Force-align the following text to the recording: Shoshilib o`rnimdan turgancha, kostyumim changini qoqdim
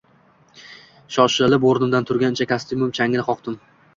Shoshilib 1.15 1.67
o`rnimdan 1.71 2.09
turgancha, 2.11 2.47
kostyumim 2.53 2.95
changini 3.01 3.29
qoqdim 3.31 3.63